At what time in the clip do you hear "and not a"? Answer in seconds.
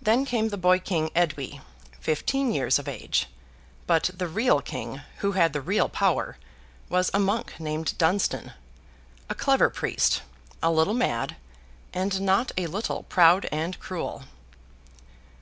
11.92-12.68